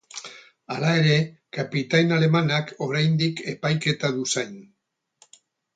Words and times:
Hala 0.75 0.93
ere, 1.01 1.17
kapitain 1.57 2.15
alemanak 2.17 2.75
oraindik 2.89 3.47
epaiketa 3.55 4.13
du 4.19 4.29
zain. 4.37 4.61